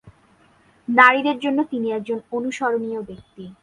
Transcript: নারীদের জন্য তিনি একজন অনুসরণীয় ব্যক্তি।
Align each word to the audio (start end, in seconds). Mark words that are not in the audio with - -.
নারীদের 0.87 1.37
জন্য 1.39 1.59
তিনি 1.63 1.87
একজন 1.91 2.19
অনুসরণীয় 2.31 3.01
ব্যক্তি। 3.01 3.43